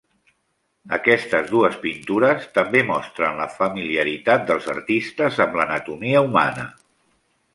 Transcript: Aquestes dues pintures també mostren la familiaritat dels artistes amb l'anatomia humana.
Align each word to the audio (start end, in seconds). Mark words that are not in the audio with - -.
Aquestes 0.95 1.43
dues 1.51 1.75
pintures 1.83 2.47
també 2.55 2.81
mostren 2.87 3.37
la 3.43 3.47
familiaritat 3.59 4.47
dels 4.49 4.69
artistes 4.75 5.39
amb 5.45 5.59
l'anatomia 5.61 6.27
humana. 6.29 6.67